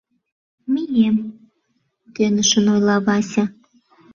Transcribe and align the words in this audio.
—Мием,— 0.73 1.17
кӧнышын 2.15 2.65
ойла 2.73 2.97
Вася. 3.05 3.45